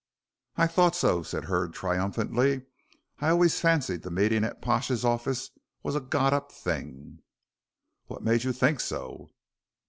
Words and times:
"I 0.55 0.65
thought 0.65 0.95
so," 0.95 1.21
said 1.21 1.43
Hurd, 1.43 1.75
triumphantly. 1.75 2.63
"I 3.19 3.29
always 3.29 3.59
fancied 3.59 4.01
the 4.01 4.09
meeting 4.09 4.43
at 4.43 4.59
Pash's 4.59 5.05
office 5.05 5.51
was 5.83 5.95
a 5.95 5.99
got 5.99 6.33
up 6.33 6.51
thing." 6.51 7.19
"What 8.07 8.23
made 8.23 8.43
you 8.43 8.51
think 8.51 8.79
so?" 8.79 9.29